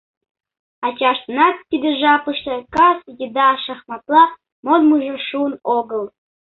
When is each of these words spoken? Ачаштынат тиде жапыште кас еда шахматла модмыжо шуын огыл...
Ачаштынат 0.85 1.55
тиде 1.69 1.89
жапыште 2.01 2.55
кас 2.75 2.99
еда 3.25 3.49
шахматла 3.63 4.23
модмыжо 4.65 5.15
шуын 5.27 5.53
огыл... 5.77 6.03